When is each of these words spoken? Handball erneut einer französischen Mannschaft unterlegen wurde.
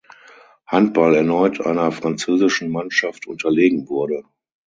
Handball 0.65 1.13
erneut 1.13 1.61
einer 1.63 1.91
französischen 1.91 2.71
Mannschaft 2.71 3.27
unterlegen 3.27 3.87
wurde. 3.87 4.23